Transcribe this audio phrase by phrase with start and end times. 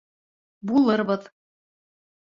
[0.71, 1.31] Булырбыҙ.